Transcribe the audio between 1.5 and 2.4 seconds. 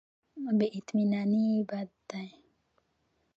بد دی.